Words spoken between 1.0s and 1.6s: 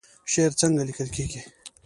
کیږي؟